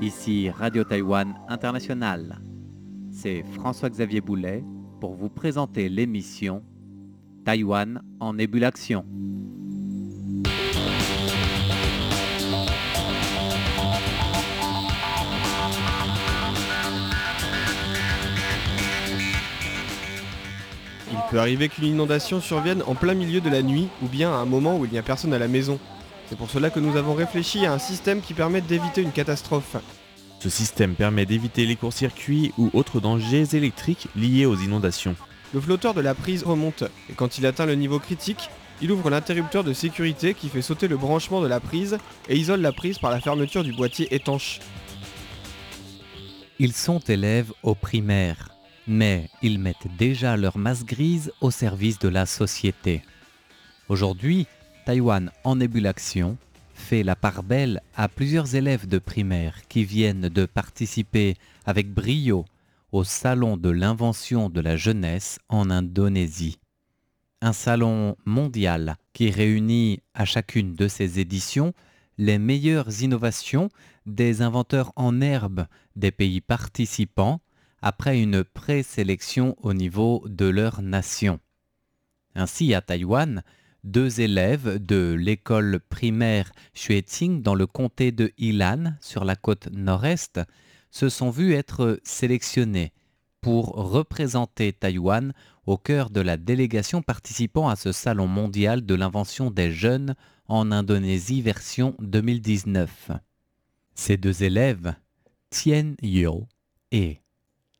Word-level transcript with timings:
Ici 0.00 0.50
Radio 0.50 0.84
Taïwan 0.84 1.34
International. 1.48 2.40
C'est 3.10 3.42
François-Xavier 3.42 4.20
Boulet 4.20 4.62
pour 5.00 5.14
vous 5.14 5.30
présenter 5.30 5.88
l'émission 5.88 6.62
Taïwan 7.44 8.02
en 8.20 8.36
ébullition. 8.38 9.06
Peut 21.34 21.40
arriver 21.40 21.68
qu'une 21.68 21.86
inondation 21.86 22.40
survienne 22.40 22.84
en 22.86 22.94
plein 22.94 23.14
milieu 23.14 23.40
de 23.40 23.50
la 23.50 23.60
nuit 23.60 23.88
ou 24.04 24.06
bien 24.06 24.30
à 24.30 24.36
un 24.36 24.44
moment 24.44 24.78
où 24.78 24.84
il 24.84 24.92
n'y 24.92 24.98
a 24.98 25.02
personne 25.02 25.34
à 25.34 25.38
la 25.40 25.48
maison. 25.48 25.80
C'est 26.28 26.38
pour 26.38 26.48
cela 26.48 26.70
que 26.70 26.78
nous 26.78 26.96
avons 26.96 27.12
réfléchi 27.12 27.66
à 27.66 27.72
un 27.72 27.80
système 27.80 28.20
qui 28.20 28.34
permet 28.34 28.60
d'éviter 28.60 29.02
une 29.02 29.10
catastrophe. 29.10 29.74
Ce 30.38 30.48
système 30.48 30.94
permet 30.94 31.26
d'éviter 31.26 31.66
les 31.66 31.74
courts-circuits 31.74 32.52
ou 32.56 32.70
autres 32.72 33.00
dangers 33.00 33.56
électriques 33.56 34.06
liés 34.14 34.46
aux 34.46 34.54
inondations. 34.54 35.16
Le 35.52 35.60
flotteur 35.60 35.92
de 35.92 36.00
la 36.00 36.14
prise 36.14 36.44
remonte 36.44 36.84
et 37.10 37.14
quand 37.14 37.36
il 37.36 37.46
atteint 37.46 37.66
le 37.66 37.74
niveau 37.74 37.98
critique, 37.98 38.48
il 38.80 38.92
ouvre 38.92 39.10
l'interrupteur 39.10 39.64
de 39.64 39.72
sécurité 39.72 40.34
qui 40.34 40.48
fait 40.48 40.62
sauter 40.62 40.86
le 40.86 40.96
branchement 40.96 41.40
de 41.40 41.48
la 41.48 41.58
prise 41.58 41.98
et 42.28 42.36
isole 42.36 42.60
la 42.60 42.70
prise 42.70 43.00
par 43.00 43.10
la 43.10 43.18
fermeture 43.18 43.64
du 43.64 43.72
boîtier 43.72 44.14
étanche. 44.14 44.60
Ils 46.60 46.74
sont 46.74 47.00
élèves 47.00 47.52
au 47.64 47.74
primaire, 47.74 48.53
mais 48.86 49.28
ils 49.42 49.58
mettent 49.58 49.88
déjà 49.98 50.36
leur 50.36 50.58
masse 50.58 50.84
grise 50.84 51.32
au 51.40 51.50
service 51.50 51.98
de 51.98 52.08
la 52.08 52.26
société. 52.26 53.02
Aujourd'hui, 53.88 54.46
Taïwan 54.84 55.30
en 55.44 55.60
ébullition 55.60 56.36
fait 56.74 57.02
la 57.02 57.16
part 57.16 57.42
belle 57.42 57.80
à 57.94 58.08
plusieurs 58.08 58.54
élèves 58.54 58.86
de 58.86 58.98
primaire 58.98 59.66
qui 59.68 59.84
viennent 59.84 60.28
de 60.28 60.44
participer 60.44 61.36
avec 61.64 61.92
brio 61.92 62.44
au 62.92 63.04
Salon 63.04 63.56
de 63.56 63.70
l'invention 63.70 64.50
de 64.50 64.60
la 64.60 64.76
jeunesse 64.76 65.38
en 65.48 65.70
Indonésie. 65.70 66.58
Un 67.40 67.52
salon 67.52 68.16
mondial 68.24 68.96
qui 69.12 69.30
réunit 69.30 70.00
à 70.14 70.24
chacune 70.24 70.74
de 70.74 70.88
ses 70.88 71.20
éditions 71.20 71.72
les 72.18 72.38
meilleures 72.38 73.02
innovations 73.02 73.68
des 74.06 74.42
inventeurs 74.42 74.92
en 74.96 75.20
herbe 75.20 75.66
des 75.96 76.10
pays 76.10 76.40
participants 76.40 77.40
après 77.86 78.18
une 78.18 78.44
présélection 78.44 79.56
au 79.60 79.74
niveau 79.74 80.24
de 80.26 80.46
leur 80.46 80.80
nation. 80.80 81.38
Ainsi, 82.34 82.72
à 82.72 82.80
Taïwan, 82.80 83.42
deux 83.84 84.22
élèves 84.22 84.82
de 84.82 85.12
l'école 85.12 85.80
primaire 85.90 86.50
Xueqing 86.74 87.42
dans 87.42 87.54
le 87.54 87.66
comté 87.66 88.10
de 88.10 88.32
Ilan, 88.38 88.94
sur 89.02 89.26
la 89.26 89.36
côte 89.36 89.68
nord-est, 89.70 90.40
se 90.90 91.10
sont 91.10 91.28
vus 91.28 91.52
être 91.52 92.00
sélectionnés 92.04 92.94
pour 93.42 93.74
représenter 93.74 94.72
Taïwan 94.72 95.34
au 95.66 95.76
cœur 95.76 96.08
de 96.08 96.22
la 96.22 96.38
délégation 96.38 97.02
participant 97.02 97.68
à 97.68 97.76
ce 97.76 97.92
salon 97.92 98.28
mondial 98.28 98.86
de 98.86 98.94
l'invention 98.94 99.50
des 99.50 99.70
jeunes 99.70 100.14
en 100.48 100.72
Indonésie 100.72 101.42
version 101.42 101.94
2019. 102.00 103.10
Ces 103.94 104.16
deux 104.16 104.42
élèves, 104.42 104.94
Tien 105.50 105.96
Yo 106.00 106.48
et 106.90 107.18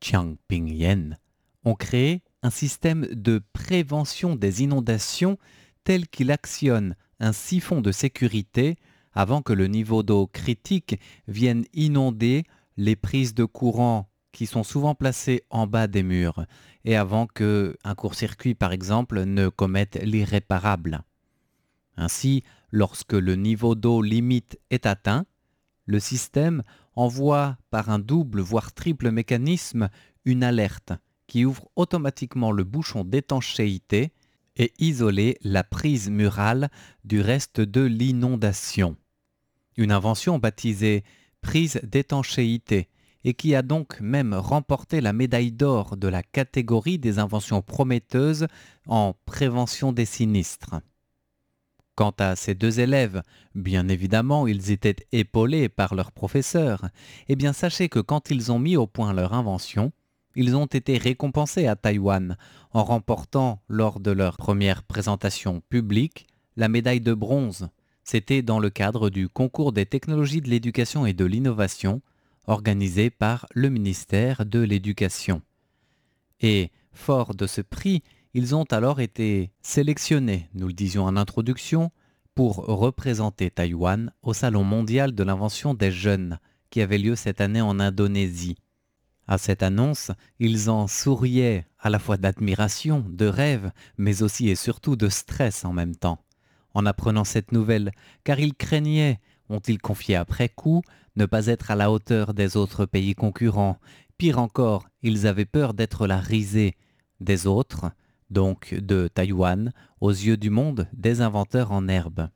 Chiang 0.05 0.36
Ping 0.48 0.69
Yen, 0.69 1.19
ont 1.64 1.74
créé 1.74 2.22
un 2.42 2.50
système 2.50 3.06
de 3.06 3.42
prévention 3.55 4.36
des 4.36 4.62
inondations 4.62 5.38
tel 5.83 6.08
qu'il 6.08 6.30
actionne 6.30 6.94
un 7.20 7.33
siphon 7.33 7.80
de 7.80 7.91
sécurité 7.91 8.77
avant 9.14 9.41
que 9.41 9.55
le 9.55 9.66
niveau 9.66 10.02
d'eau 10.02 10.27
critique 10.27 11.00
vienne 11.27 11.64
inonder 11.72 12.44
les 12.76 12.97
prises 12.97 13.34
de 13.34 13.47
courant 13.47 14.10
qui 14.32 14.44
sont 14.44 14.62
souvent 14.62 14.94
placées 14.94 15.42
en 15.48 15.66
bas 15.66 15.87
des 15.87 16.03
murs 16.03 16.44
et 16.84 16.97
avant 16.97 17.26
que 17.26 17.75
un 17.82 17.94
court-circuit 17.94 18.54
par 18.54 18.72
exemple 18.72 19.25
ne 19.25 19.48
commette 19.48 19.98
l'irréparable. 20.03 21.03
Ainsi, 21.97 22.42
lorsque 22.71 23.15
le 23.15 23.36
niveau 23.36 23.75
d'eau 23.75 24.03
limite 24.03 24.60
est 24.69 24.84
atteint, 24.84 25.25
le 25.86 25.98
système 25.98 26.62
envoie 26.97 27.56
par 27.71 27.91
un 27.91 27.99
double 27.99 28.41
voire 28.41 28.72
triple 28.72 29.10
mécanisme 29.10 29.88
une 30.25 30.44
alerte 30.44 30.93
qui 31.27 31.44
ouvre 31.44 31.69
automatiquement 31.77 32.53
le 32.53 32.65
bouchon 32.65 33.05
d'étanchéité 33.05 34.12
et 34.56 34.72
isoler 34.78 35.38
la 35.43 35.65
prise 35.65 36.10
murale 36.10 36.71
du 37.04 37.21
reste 37.21 37.60
de 37.60 37.81
l'inondation. 37.81 38.97
Une 39.77 39.91
invention 39.91 40.38
baptisée 40.38 41.03
prise 41.41 41.81
d'étanchéité 41.83 42.88
et 43.25 43.34
qui 43.34 43.54
a 43.54 43.62
donc 43.62 44.00
même 44.00 44.34
remporté 44.34 45.00
la 45.00 45.12
médaille 45.12 45.53
d'or 45.53 45.97
de 45.97 46.09
la 46.09 46.22
catégorie 46.22 46.99
des 46.99 47.19
inventions 47.19 47.62
prometteuses 47.62 48.47
en 48.87 49.15
prévention 49.25 49.93
des 49.93 50.04
sinistres. 50.04 50.77
Quant 51.97 52.15
à 52.19 52.34
ces 52.34 52.55
deux 52.55 52.81
élèves, 52.81 53.22
bien 53.55 53.88
évidemment, 53.88 54.49
ils 54.49 54.72
étaient 54.72 55.06
épaulés 55.12 55.69
par 55.69 55.94
leur 55.94 56.10
professeur. 56.10 56.88
Eh 57.28 57.37
bien, 57.37 57.53
sachez 57.53 57.88
que 57.88 58.00
quand 58.00 58.31
ils 58.31 58.50
ont 58.50 58.59
mis 58.59 58.77
au 58.77 58.88
point 58.88 59.12
leur 59.12 59.32
invention, 59.32 59.93
ils 60.34 60.56
ont 60.56 60.66
été 60.66 60.99
récompensés 60.99 61.69
à 61.69 61.77
Taïwan 61.77 62.37
en 62.72 62.83
remportant 62.83 63.62
lors 63.69 64.00
de 64.00 64.10
leur 64.10 64.37
première 64.37 64.83
présentation 64.83 65.62
publique 65.69 66.27
la 66.56 66.69
médaille 66.69 67.00
de 67.00 67.15
bronze. 67.15 67.69
C'était 68.03 68.43
dans 68.43 68.59
le 68.59 68.71
cadre 68.71 69.09
du 69.09 69.28
concours 69.28 69.72
des 69.72 69.87
technologies 69.87 70.41
de 70.41 70.50
l'éducation 70.50 71.06
et 71.06 71.12
de 71.12 71.25
l'innovation 71.25 72.03
organisé 72.47 73.10
par 73.10 73.47
le 73.54 73.71
ministère 73.71 74.44
de 74.44 74.59
l'Éducation. 74.60 75.43
Et, 76.41 76.71
fort 76.93 77.34
de 77.34 77.47
ce 77.47 77.60
prix, 77.60 78.03
ils 78.34 78.56
ont 78.56 78.65
alors 78.65 79.00
été 79.00 79.53
sélectionnés, 79.62 80.49
nous 80.55 80.67
le 80.67 80.72
disions 80.72 81.05
en 81.05 81.17
introduction, 81.17 81.93
pour 82.34 82.56
représenter 82.56 83.49
Taïwan 83.49 84.12
au 84.22 84.33
Salon 84.33 84.65
mondial 84.65 85.15
de 85.15 85.22
l'invention 85.22 85.72
des 85.72 85.93
jeunes 85.93 86.41
qui 86.69 86.81
avait 86.81 86.99
lieu 86.99 87.15
cette 87.15 87.41
année 87.41 87.61
en 87.61 87.78
Indonésie. 87.78 88.56
À 89.28 89.39
cette 89.39 89.62
annonce, 89.62 90.11
ils 90.41 90.69
en 90.69 90.89
souriaient 90.89 91.65
à 91.78 91.91
la 91.91 92.00
fois 92.00 92.17
d'admiration, 92.17 93.06
de 93.09 93.27
rêve, 93.27 93.71
mais 93.99 94.25
aussi 94.25 94.49
et 94.49 94.56
surtout 94.56 94.97
de 94.97 95.09
stress 95.09 95.65
en 95.65 95.72
même 95.72 95.95
temps. 95.95 96.19
En 96.75 96.87
apprenant 96.87 97.22
cette 97.22 97.53
nouvelle, 97.53 97.93
car 98.25 98.41
ils 98.41 98.55
craignaient, 98.55 99.21
ont-ils 99.49 99.81
confié 99.81 100.16
après 100.16 100.49
coup, 100.49 100.83
ne 101.15 101.25
pas 101.25 101.47
être 101.47 101.71
à 101.71 101.77
la 101.77 101.93
hauteur 101.93 102.34
des 102.34 102.56
autres 102.56 102.84
pays 102.84 103.15
concurrents. 103.15 103.78
Pire 104.19 104.41
encore, 104.41 104.89
ils 105.03 105.28
avaient 105.28 105.45
peur 105.45 105.72
d'être 105.72 106.09
la 106.09 106.19
risée 106.19 106.75
des 107.21 107.47
autres, 107.47 107.93
donc 108.34 108.75
de 108.75 109.09
Taïwan, 109.09 109.72
aux 110.03 110.11
yeux 110.11 110.37
du 110.37 110.50
monde 110.50 110.87
des 110.93 111.22
inventeurs 111.22 111.72
en 111.72 111.89
herbe. 111.89 112.28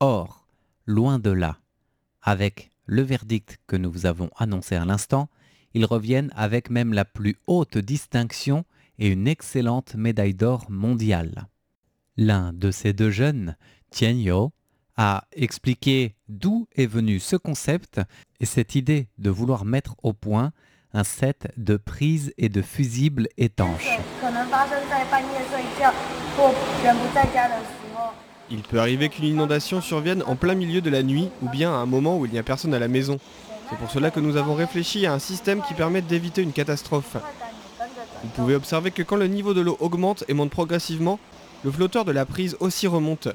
Or, 0.00 0.46
loin 0.84 1.18
de 1.18 1.30
là, 1.30 1.56
avec 2.20 2.70
le 2.84 3.00
verdict 3.00 3.58
que 3.66 3.76
nous 3.76 3.90
vous 3.90 4.04
avons 4.04 4.28
annoncé 4.36 4.74
à 4.74 4.84
l'instant, 4.84 5.30
ils 5.72 5.86
reviennent 5.86 6.32
avec 6.34 6.68
même 6.68 6.92
la 6.92 7.06
plus 7.06 7.36
haute 7.46 7.78
distinction 7.78 8.64
et 8.98 9.08
une 9.08 9.28
excellente 9.28 9.94
médaille 9.94 10.34
d'or 10.34 10.66
mondiale. 10.68 11.46
L'un 12.16 12.52
de 12.52 12.70
ces 12.70 12.92
deux 12.92 13.10
jeunes, 13.10 13.56
Tien 13.90 14.12
Yo, 14.12 14.52
a 14.96 15.24
expliqué 15.32 16.16
d'où 16.28 16.66
est 16.74 16.86
venu 16.86 17.20
ce 17.20 17.36
concept 17.36 18.00
et 18.40 18.46
cette 18.46 18.74
idée 18.74 19.08
de 19.18 19.30
vouloir 19.30 19.64
mettre 19.64 19.94
au 20.02 20.12
point 20.12 20.52
un 20.92 21.04
set 21.04 21.52
de 21.56 21.76
prises 21.76 22.32
et 22.36 22.48
de 22.48 22.62
fusibles 22.62 23.28
étanches. 23.38 23.98
Il 28.50 28.62
peut 28.62 28.80
arriver 28.80 29.08
qu'une 29.08 29.26
inondation 29.26 29.80
survienne 29.80 30.24
en 30.26 30.34
plein 30.34 30.54
milieu 30.54 30.80
de 30.80 30.90
la 30.90 31.02
nuit 31.02 31.30
ou 31.42 31.48
bien 31.48 31.70
à 31.70 31.76
un 31.76 31.86
moment 31.86 32.18
où 32.18 32.26
il 32.26 32.32
n'y 32.32 32.38
a 32.38 32.42
personne 32.42 32.74
à 32.74 32.80
la 32.80 32.88
maison. 32.88 33.18
C'est 33.68 33.78
pour 33.78 33.90
cela 33.90 34.10
que 34.10 34.18
nous 34.18 34.36
avons 34.36 34.54
réfléchi 34.54 35.06
à 35.06 35.12
un 35.12 35.20
système 35.20 35.62
qui 35.62 35.74
permet 35.74 36.02
d'éviter 36.02 36.42
une 36.42 36.52
catastrophe. 36.52 37.16
Vous 38.24 38.30
pouvez 38.30 38.56
observer 38.56 38.90
que 38.90 39.02
quand 39.02 39.16
le 39.16 39.28
niveau 39.28 39.54
de 39.54 39.60
l'eau 39.60 39.76
augmente 39.78 40.24
et 40.26 40.34
monte 40.34 40.50
progressivement, 40.50 41.20
le 41.62 41.70
flotteur 41.70 42.04
de 42.04 42.12
la 42.12 42.26
prise 42.26 42.56
aussi 42.58 42.88
remonte. 42.88 43.28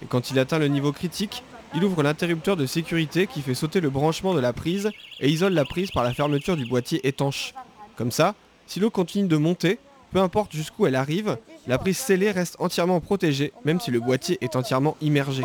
Et 0.00 0.06
quand 0.06 0.30
il 0.30 0.38
atteint 0.38 0.58
le 0.58 0.68
niveau 0.68 0.92
critique, 0.92 1.44
il 1.74 1.84
ouvre 1.84 2.02
l'interrupteur 2.02 2.56
de 2.56 2.66
sécurité 2.66 3.26
qui 3.26 3.40
fait 3.40 3.54
sauter 3.54 3.80
le 3.80 3.90
branchement 3.90 4.34
de 4.34 4.40
la 4.40 4.52
prise 4.52 4.90
et 5.20 5.28
isole 5.28 5.54
la 5.54 5.64
prise 5.64 5.90
par 5.90 6.04
la 6.04 6.12
fermeture 6.12 6.56
du 6.56 6.66
boîtier 6.66 7.06
étanche. 7.06 7.54
Comme 7.96 8.10
ça, 8.10 8.34
si 8.66 8.80
l'eau 8.80 8.90
continue 8.90 9.28
de 9.28 9.36
monter, 9.36 9.78
peu 10.10 10.20
importe 10.20 10.52
jusqu'où 10.52 10.86
elle 10.86 10.96
arrive, 10.96 11.38
la 11.66 11.78
prise 11.78 11.96
scellée 11.96 12.30
reste 12.30 12.56
entièrement 12.58 13.00
protégée, 13.00 13.52
même 13.64 13.80
si 13.80 13.90
le 13.90 14.00
boîtier 14.00 14.36
est 14.40 14.56
entièrement 14.56 14.96
immergé. 15.00 15.42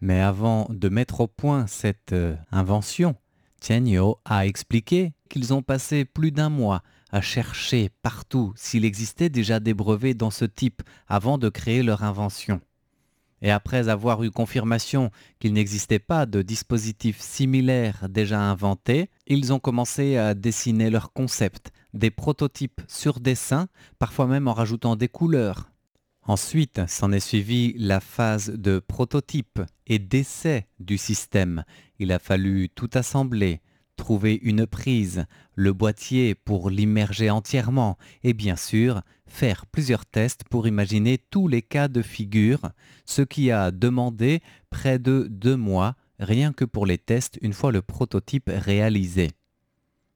Mais 0.00 0.20
avant 0.20 0.66
de 0.70 0.88
mettre 0.88 1.20
au 1.20 1.26
point 1.26 1.66
cette 1.66 2.12
euh, 2.12 2.34
invention, 2.52 3.16
Tianyo 3.60 4.18
a 4.24 4.46
expliqué 4.46 5.12
qu'ils 5.28 5.52
ont 5.52 5.62
passé 5.62 6.04
plus 6.04 6.30
d'un 6.30 6.48
mois 6.48 6.82
à 7.10 7.20
chercher 7.20 7.90
partout 8.02 8.52
s'il 8.56 8.84
existait 8.84 9.28
déjà 9.28 9.60
des 9.60 9.74
brevets 9.74 10.16
dans 10.16 10.30
ce 10.30 10.44
type 10.44 10.82
avant 11.06 11.38
de 11.38 11.48
créer 11.48 11.82
leur 11.82 12.02
invention. 12.02 12.60
Et 13.40 13.50
après 13.50 13.88
avoir 13.88 14.24
eu 14.24 14.30
confirmation 14.30 15.10
qu'il 15.38 15.52
n'existait 15.52 16.00
pas 16.00 16.26
de 16.26 16.42
dispositif 16.42 17.20
similaire 17.20 18.08
déjà 18.08 18.40
inventé, 18.40 19.10
ils 19.26 19.52
ont 19.52 19.60
commencé 19.60 20.16
à 20.16 20.34
dessiner 20.34 20.90
leurs 20.90 21.12
concepts, 21.12 21.70
des 21.94 22.10
prototypes 22.10 22.80
sur 22.88 23.20
dessin, 23.20 23.68
parfois 23.98 24.26
même 24.26 24.48
en 24.48 24.54
rajoutant 24.54 24.96
des 24.96 25.08
couleurs. 25.08 25.70
Ensuite, 26.22 26.82
s'en 26.88 27.12
est 27.12 27.20
suivi 27.20 27.74
la 27.78 28.00
phase 28.00 28.50
de 28.50 28.80
prototype 28.80 29.60
et 29.86 29.98
d'essai 29.98 30.66
du 30.78 30.98
système. 30.98 31.64
Il 31.98 32.12
a 32.12 32.18
fallu 32.18 32.68
tout 32.68 32.90
assembler, 32.92 33.62
trouver 33.96 34.38
une 34.42 34.66
prise, 34.66 35.24
le 35.58 35.72
boîtier 35.72 36.36
pour 36.36 36.70
l'immerger 36.70 37.30
entièrement 37.30 37.98
et 38.22 38.32
bien 38.32 38.54
sûr 38.54 39.02
faire 39.26 39.66
plusieurs 39.66 40.06
tests 40.06 40.44
pour 40.44 40.68
imaginer 40.68 41.18
tous 41.18 41.48
les 41.48 41.62
cas 41.62 41.88
de 41.88 42.00
figure, 42.00 42.70
ce 43.04 43.22
qui 43.22 43.50
a 43.50 43.72
demandé 43.72 44.40
près 44.70 45.00
de 45.00 45.26
deux 45.28 45.56
mois 45.56 45.96
rien 46.20 46.52
que 46.52 46.64
pour 46.64 46.86
les 46.86 46.96
tests 46.96 47.40
une 47.42 47.52
fois 47.52 47.72
le 47.72 47.82
prototype 47.82 48.48
réalisé. 48.54 49.32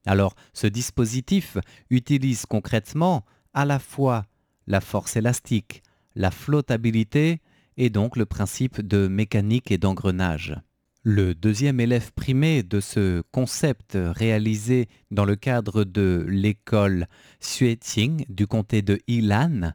Alors 0.06 0.36
ce 0.52 0.68
dispositif 0.68 1.58
utilise 1.90 2.46
concrètement 2.46 3.24
à 3.52 3.64
la 3.64 3.80
fois 3.80 4.26
la 4.68 4.80
force 4.80 5.16
élastique, 5.16 5.82
la 6.14 6.30
flottabilité 6.30 7.40
et 7.76 7.90
donc 7.90 8.16
le 8.16 8.26
principe 8.26 8.80
de 8.80 9.08
mécanique 9.08 9.72
et 9.72 9.78
d'engrenage. 9.78 10.54
Le 11.04 11.34
deuxième 11.34 11.80
élève 11.80 12.12
primé 12.12 12.62
de 12.62 12.78
ce 12.78 13.22
concept 13.32 13.98
réalisé 14.00 14.88
dans 15.10 15.24
le 15.24 15.34
cadre 15.34 15.82
de 15.82 16.24
l'école 16.28 17.08
Xueqing 17.40 18.24
du 18.28 18.46
comté 18.46 18.82
de 18.82 19.00
Yilan, 19.08 19.72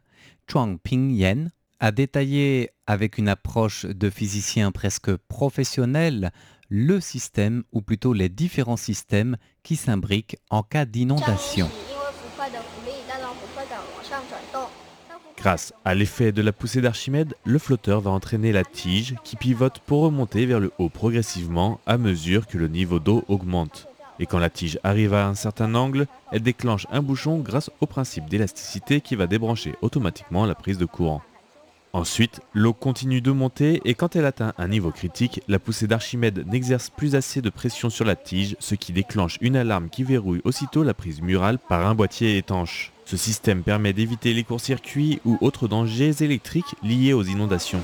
Chuang 0.50 0.78
Pingyan, 0.78 1.48
a 1.80 1.92
détaillé 1.92 2.70
avec 2.86 3.18
une 3.18 3.28
approche 3.28 3.84
de 3.84 4.08
physicien 4.08 4.72
presque 4.72 5.14
professionnel 5.16 6.32
le 6.70 6.98
système 6.98 7.62
ou 7.72 7.82
plutôt 7.82 8.14
les 8.14 8.30
différents 8.30 8.78
systèmes 8.78 9.36
qui 9.62 9.76
s'imbriquent 9.76 10.38
en 10.48 10.62
cas 10.62 10.86
d'inondation. 10.86 11.68
Grâce 15.38 15.72
à 15.84 15.94
l'effet 15.94 16.32
de 16.32 16.42
la 16.42 16.52
poussée 16.52 16.80
d'Archimède, 16.80 17.34
le 17.44 17.60
flotteur 17.60 18.00
va 18.00 18.10
entraîner 18.10 18.50
la 18.50 18.64
tige 18.64 19.14
qui 19.22 19.36
pivote 19.36 19.78
pour 19.86 20.02
remonter 20.02 20.46
vers 20.46 20.58
le 20.58 20.72
haut 20.78 20.88
progressivement 20.88 21.78
à 21.86 21.96
mesure 21.96 22.48
que 22.48 22.58
le 22.58 22.66
niveau 22.66 22.98
d'eau 22.98 23.22
augmente. 23.28 23.86
Et 24.18 24.26
quand 24.26 24.40
la 24.40 24.50
tige 24.50 24.80
arrive 24.82 25.14
à 25.14 25.28
un 25.28 25.36
certain 25.36 25.76
angle, 25.76 26.08
elle 26.32 26.42
déclenche 26.42 26.88
un 26.90 27.02
bouchon 27.02 27.38
grâce 27.38 27.70
au 27.80 27.86
principe 27.86 28.28
d'élasticité 28.28 29.00
qui 29.00 29.14
va 29.14 29.28
débrancher 29.28 29.76
automatiquement 29.80 30.44
la 30.44 30.56
prise 30.56 30.76
de 30.76 30.86
courant. 30.86 31.22
Ensuite, 31.92 32.40
l'eau 32.52 32.72
continue 32.72 33.20
de 33.20 33.30
monter 33.30 33.80
et 33.84 33.94
quand 33.94 34.16
elle 34.16 34.26
atteint 34.26 34.54
un 34.58 34.66
niveau 34.66 34.90
critique, 34.90 35.40
la 35.46 35.60
poussée 35.60 35.86
d'Archimède 35.86 36.48
n'exerce 36.48 36.90
plus 36.90 37.14
assez 37.14 37.42
de 37.42 37.48
pression 37.48 37.90
sur 37.90 38.04
la 38.04 38.16
tige, 38.16 38.56
ce 38.58 38.74
qui 38.74 38.92
déclenche 38.92 39.38
une 39.40 39.56
alarme 39.56 39.88
qui 39.88 40.02
verrouille 40.02 40.42
aussitôt 40.42 40.82
la 40.82 40.94
prise 40.94 41.22
murale 41.22 41.60
par 41.60 41.86
un 41.86 41.94
boîtier 41.94 42.38
étanche. 42.38 42.92
Ce 43.08 43.16
système 43.16 43.62
permet 43.62 43.94
d'éviter 43.94 44.34
les 44.34 44.44
courts-circuits 44.44 45.18
ou 45.24 45.38
autres 45.40 45.66
dangers 45.66 46.22
électriques 46.22 46.74
liés 46.82 47.14
aux 47.14 47.22
inondations. 47.22 47.80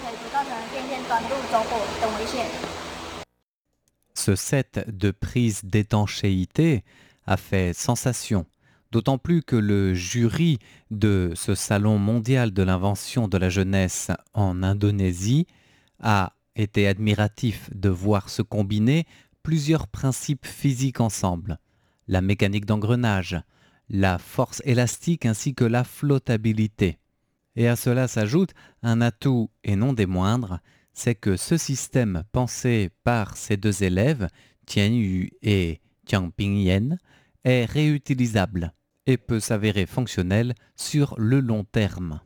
Ce 4.12 4.37
set 4.37 4.85
de 4.87 5.11
prises 5.11 5.65
d'étanchéité 5.65 6.85
a 7.26 7.38
fait 7.38 7.73
sensation, 7.73 8.44
d'autant 8.93 9.17
plus 9.17 9.43
que 9.43 9.56
le 9.56 9.94
jury 9.94 10.59
de 10.91 11.32
ce 11.35 11.55
Salon 11.55 11.97
mondial 11.97 12.53
de 12.53 12.62
l'invention 12.62 13.26
de 13.26 13.38
la 13.38 13.49
jeunesse 13.49 14.11
en 14.35 14.62
Indonésie 14.62 15.47
a 16.03 16.35
été 16.55 16.87
admiratif 16.87 17.71
de 17.75 17.88
voir 17.88 18.29
se 18.29 18.43
combiner 18.43 19.06
plusieurs 19.43 19.88
principes 19.88 20.47
physiques 20.47 21.00
ensemble. 21.00 21.59
La 22.09 22.21
mécanique 22.21 22.67
d'engrenage, 22.67 23.43
la 23.88 24.19
force 24.19 24.62
élastique 24.64 25.26
ainsi 25.26 25.54
que 25.54 25.64
la 25.64 25.84
flottabilité. 25.84 26.98
Et 27.56 27.69
à 27.69 27.76
cela 27.76 28.08
s'ajoute 28.08 28.52
un 28.82 29.00
atout, 29.00 29.50
et 29.62 29.76
non 29.76 29.92
des 29.92 30.06
moindres, 30.06 30.58
c'est 30.92 31.14
que 31.14 31.36
ce 31.36 31.56
système 31.56 32.25
pensé 32.32 32.90
par 33.04 33.36
ces 33.36 33.56
deux 33.56 33.82
élèves, 33.82 34.28
Tian 34.66 34.92
Yu 34.92 35.31
et 35.42 35.81
Tiang 36.06 36.31
Pingyan, 36.31 36.96
est 37.44 37.64
réutilisable 37.64 38.72
et 39.06 39.16
peut 39.16 39.40
s'avérer 39.40 39.87
fonctionnel 39.87 40.54
sur 40.76 41.14
le 41.19 41.40
long 41.40 41.64
terme. 41.64 42.20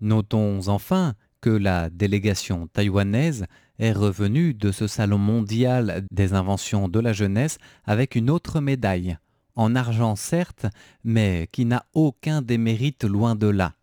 Notons 0.00 0.68
enfin 0.68 1.14
que 1.40 1.50
la 1.50 1.88
délégation 1.88 2.66
taïwanaise 2.68 3.46
est 3.78 3.92
revenue 3.92 4.54
de 4.54 4.70
ce 4.70 4.86
salon 4.86 5.18
mondial 5.18 6.06
des 6.10 6.34
inventions 6.34 6.88
de 6.88 7.00
la 7.00 7.12
jeunesse 7.12 7.58
avec 7.84 8.14
une 8.14 8.30
autre 8.30 8.60
médaille, 8.60 9.16
en 9.56 9.74
argent 9.74 10.16
certes, 10.16 10.66
mais 11.04 11.48
qui 11.52 11.64
n'a 11.64 11.86
aucun 11.92 12.42
démérite 12.42 13.04
loin 13.04 13.34
de 13.34 13.46
là. 13.46 13.74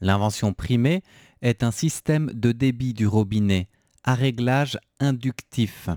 L'invention 0.00 0.52
primée 0.52 1.02
est 1.42 1.62
un 1.62 1.70
système 1.70 2.30
de 2.32 2.52
débit 2.52 2.94
du 2.94 3.06
robinet 3.06 3.68
à 4.04 4.14
réglage 4.14 4.78
inductif, 5.00 5.88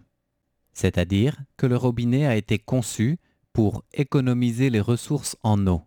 c'est-à-dire 0.73 1.37
que 1.57 1.67
le 1.67 1.77
robinet 1.77 2.25
a 2.25 2.35
été 2.35 2.59
conçu 2.59 3.19
pour 3.53 3.83
économiser 3.93 4.69
les 4.69 4.81
ressources 4.81 5.37
en 5.43 5.67
eau. 5.67 5.81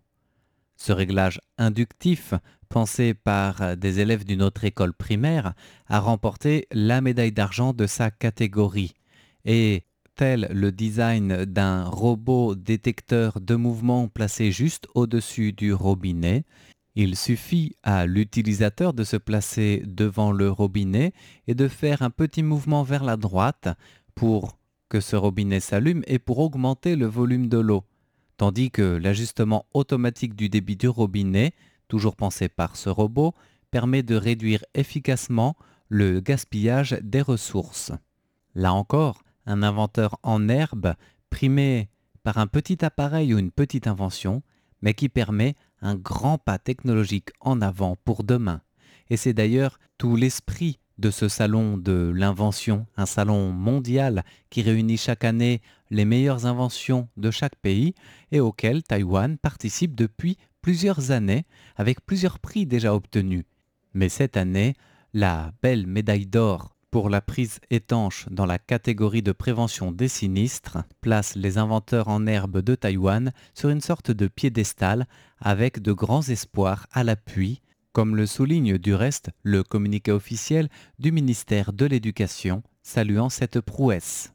Ce 0.76 0.92
réglage 0.92 1.40
inductif, 1.58 2.34
pensé 2.68 3.14
par 3.14 3.76
des 3.76 4.00
élèves 4.00 4.24
d'une 4.24 4.42
autre 4.42 4.64
école 4.64 4.92
primaire, 4.92 5.54
a 5.86 6.00
remporté 6.00 6.66
la 6.72 7.00
médaille 7.00 7.32
d'argent 7.32 7.72
de 7.72 7.86
sa 7.86 8.10
catégorie 8.10 8.94
et 9.44 9.84
tel 10.14 10.48
le 10.52 10.72
design 10.72 11.44
d'un 11.44 11.84
robot 11.84 12.54
détecteur 12.54 13.40
de 13.40 13.54
mouvement 13.54 14.08
placé 14.08 14.52
juste 14.52 14.86
au-dessus 14.94 15.52
du 15.52 15.72
robinet, 15.72 16.44
il 16.94 17.16
suffit 17.16 17.76
à 17.82 18.06
l'utilisateur 18.06 18.92
de 18.92 19.02
se 19.02 19.16
placer 19.16 19.82
devant 19.84 20.30
le 20.30 20.50
robinet 20.50 21.12
et 21.48 21.54
de 21.54 21.66
faire 21.66 22.02
un 22.02 22.10
petit 22.10 22.42
mouvement 22.42 22.84
vers 22.84 23.02
la 23.02 23.16
droite 23.16 23.68
pour 24.14 24.58
que 24.88 25.00
ce 25.00 25.16
robinet 25.16 25.60
s'allume 25.60 26.04
et 26.06 26.20
pour 26.20 26.38
augmenter 26.38 26.94
le 26.94 27.06
volume 27.06 27.48
de 27.48 27.58
l'eau, 27.58 27.84
tandis 28.36 28.70
que 28.70 28.82
l'ajustement 28.82 29.66
automatique 29.74 30.36
du 30.36 30.48
débit 30.48 30.76
du 30.76 30.88
robinet, 30.88 31.52
toujours 31.88 32.14
pensé 32.14 32.48
par 32.48 32.76
ce 32.76 32.90
robot, 32.90 33.34
permet 33.72 34.04
de 34.04 34.14
réduire 34.14 34.64
efficacement 34.74 35.56
le 35.88 36.20
gaspillage 36.20 36.96
des 37.02 37.22
ressources. 37.22 37.90
Là 38.54 38.72
encore, 38.72 39.24
un 39.46 39.62
inventeur 39.62 40.18
en 40.22 40.48
herbe 40.48 40.94
primé 41.30 41.88
par 42.22 42.38
un 42.38 42.46
petit 42.46 42.84
appareil 42.84 43.34
ou 43.34 43.38
une 43.38 43.50
petite 43.50 43.86
invention, 43.86 44.42
mais 44.82 44.94
qui 44.94 45.08
permet 45.08 45.54
un 45.80 45.94
grand 45.94 46.38
pas 46.38 46.58
technologique 46.58 47.30
en 47.40 47.60
avant 47.60 47.96
pour 48.04 48.24
demain. 48.24 48.62
Et 49.10 49.16
c'est 49.16 49.34
d'ailleurs 49.34 49.78
tout 49.98 50.16
l'esprit 50.16 50.78
de 50.98 51.10
ce 51.10 51.28
salon 51.28 51.76
de 51.76 52.12
l'invention, 52.14 52.86
un 52.96 53.06
salon 53.06 53.50
mondial 53.50 54.24
qui 54.48 54.62
réunit 54.62 54.96
chaque 54.96 55.24
année 55.24 55.60
les 55.90 56.04
meilleures 56.04 56.46
inventions 56.46 57.08
de 57.16 57.30
chaque 57.30 57.56
pays 57.56 57.94
et 58.30 58.40
auquel 58.40 58.82
Taïwan 58.82 59.36
participe 59.38 59.94
depuis 59.94 60.38
plusieurs 60.62 61.10
années 61.10 61.44
avec 61.76 62.04
plusieurs 62.04 62.38
prix 62.38 62.64
déjà 62.64 62.94
obtenus. 62.94 63.44
Mais 63.92 64.08
cette 64.08 64.36
année, 64.36 64.74
la 65.12 65.52
belle 65.62 65.86
médaille 65.86 66.26
d'or 66.26 66.73
pour 66.94 67.10
la 67.10 67.20
prise 67.20 67.58
étanche 67.72 68.28
dans 68.30 68.46
la 68.46 68.60
catégorie 68.60 69.20
de 69.20 69.32
prévention 69.32 69.90
des 69.90 70.06
sinistres 70.06 70.78
place 71.00 71.34
les 71.34 71.58
inventeurs 71.58 72.06
en 72.06 72.24
herbe 72.24 72.60
de 72.60 72.76
Taïwan 72.76 73.32
sur 73.52 73.68
une 73.68 73.80
sorte 73.80 74.12
de 74.12 74.28
piédestal 74.28 75.08
avec 75.40 75.82
de 75.82 75.92
grands 75.92 76.22
espoirs 76.22 76.86
à 76.92 77.02
l'appui, 77.02 77.62
comme 77.90 78.14
le 78.14 78.26
souligne 78.26 78.78
du 78.78 78.94
reste 78.94 79.30
le 79.42 79.64
communiqué 79.64 80.12
officiel 80.12 80.68
du 81.00 81.10
ministère 81.10 81.72
de 81.72 81.84
l'Éducation 81.84 82.62
saluant 82.84 83.28
cette 83.28 83.60
prouesse. 83.60 84.32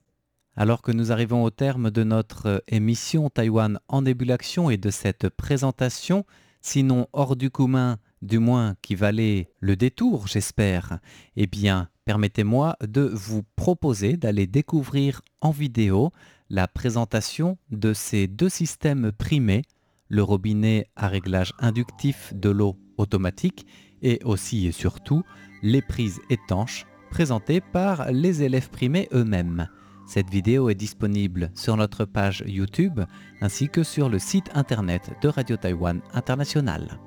Alors 0.58 0.82
que 0.82 0.92
nous 0.92 1.14
arrivons 1.14 1.46
au 1.46 1.52
terme 1.52 1.92
de 1.92 2.04
notre 2.04 2.62
émission 2.68 3.30
Taïwan 3.30 3.80
en 3.88 4.04
ébullition 4.04 4.70
et 4.70 4.76
de 4.76 4.90
cette 4.90 5.30
présentation, 5.30 6.26
sinon 6.60 7.08
hors 7.14 7.38
du 7.38 7.52
commun, 7.52 8.00
du 8.22 8.40
moins 8.40 8.76
qui 8.82 8.96
valait 8.96 9.50
le 9.60 9.76
détour, 9.76 10.28
j'espère, 10.28 11.00
eh 11.36 11.48
bien, 11.48 11.90
permettez-moi 12.06 12.76
de 12.82 13.02
vous 13.02 13.44
proposer 13.56 14.18
d'aller 14.18 14.48
découvrir 14.48 15.22
en 15.42 15.52
vidéo 15.52 16.12
la 16.50 16.68
présentation 16.68 17.58
de 17.72 17.94
ces 17.94 18.28
deux 18.28 18.50
systèmes 18.50 19.12
primés, 19.12 19.64
le 20.08 20.24
robinet 20.24 20.88
à 20.96 21.08
réglage 21.08 21.54
inductif 21.60 22.34
de 22.36 22.50
l'eau 22.50 22.76
automatique 22.98 23.66
et 24.02 24.20
aussi 24.24 24.68
et 24.68 24.72
surtout 24.72 25.24
les 25.62 25.82
prises 25.82 26.20
étanches 26.30 26.86
présentées 27.12 27.62
par 27.62 28.12
les 28.12 28.44
élèves 28.44 28.70
primés 28.70 29.08
eux-mêmes. 29.14 29.68
Cette 30.08 30.30
vidéo 30.30 30.70
est 30.70 30.76
disponible 30.76 31.52
sur 31.54 31.78
notre 31.78 32.06
page 32.06 32.44
YouTube 32.48 33.02
ainsi 33.42 33.70
que 33.70 33.84
sur 33.84 34.10
le 34.10 34.18
site 34.18 34.50
internet 34.56 35.12
de 35.22 35.28
Radio 35.28 35.56
Taïwan 35.56 36.02
International. 36.14 37.00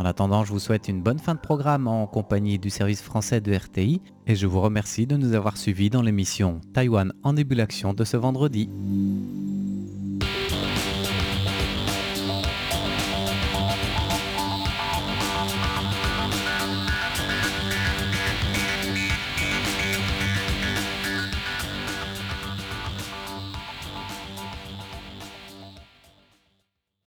En 0.00 0.06
attendant, 0.06 0.44
je 0.44 0.52
vous 0.52 0.58
souhaite 0.58 0.88
une 0.88 1.02
bonne 1.02 1.18
fin 1.18 1.34
de 1.34 1.40
programme 1.40 1.86
en 1.86 2.06
compagnie 2.06 2.58
du 2.58 2.70
service 2.70 3.02
français 3.02 3.42
de 3.42 3.54
RTI 3.54 4.00
et 4.26 4.34
je 4.34 4.46
vous 4.46 4.62
remercie 4.62 5.06
de 5.06 5.18
nous 5.18 5.34
avoir 5.34 5.58
suivis 5.58 5.90
dans 5.90 6.00
l'émission 6.00 6.62
Taïwan 6.72 7.12
en 7.22 7.36
ébullition 7.36 7.92
de 7.92 8.04
ce 8.04 8.16
vendredi. 8.16 8.70